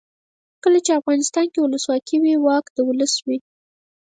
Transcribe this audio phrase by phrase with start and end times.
[0.63, 3.37] کله چې افغانستان کې ولسواکي وي واک د ولس وي.